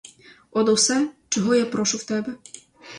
От 0.51 0.69
усе, 0.69 1.09
чого 1.29 1.55
я 1.55 1.65
прошу 1.65 1.97
в 1.97 2.03
тебе! 2.03 2.35